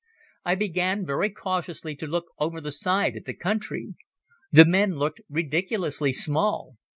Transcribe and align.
I 0.43 0.55
began 0.55 1.05
very 1.05 1.29
cautiously 1.29 1.95
to 1.97 2.07
look 2.07 2.31
over 2.39 2.59
the 2.59 2.71
side 2.71 3.15
at 3.15 3.25
the 3.25 3.35
country. 3.35 3.93
The 4.51 4.65
men 4.65 4.95
looked 4.97 5.21
ridiculously 5.29 6.11
small. 6.11 6.77